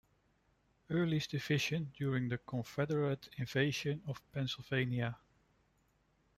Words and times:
Early's 0.89 1.27
division 1.27 1.91
during 1.95 2.27
the 2.27 2.39
Confederate 2.39 3.29
invasion 3.37 4.01
of 4.07 4.19
Pennsylvania. 4.31 5.15